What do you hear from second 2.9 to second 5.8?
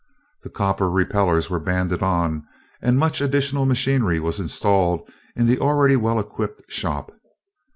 much additional machinery was installed in the